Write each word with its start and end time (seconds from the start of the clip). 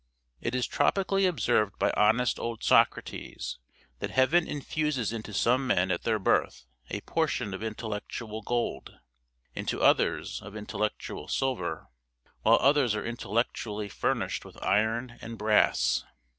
It 0.41 0.55
is 0.55 0.65
tropically 0.65 1.27
observed 1.27 1.77
by 1.77 1.91
honest 1.95 2.39
old 2.39 2.63
Socrates, 2.63 3.59
that 3.99 4.09
heaven 4.09 4.47
infuses 4.47 5.13
into 5.13 5.31
some 5.31 5.67
men 5.67 5.91
at 5.91 6.01
their 6.01 6.17
birth 6.17 6.65
a 6.89 7.01
portion 7.01 7.53
of 7.53 7.61
intellectual 7.61 8.41
gold; 8.41 8.97
into 9.53 9.79
others, 9.83 10.41
of 10.41 10.55
intellectual 10.55 11.27
silver; 11.27 11.85
while 12.41 12.57
others 12.61 12.95
are 12.95 13.05
intellectually 13.05 13.89
furnished 13.89 14.43
with 14.43 14.57
iron 14.63 15.19
and 15.21 15.37
brass. 15.37 16.03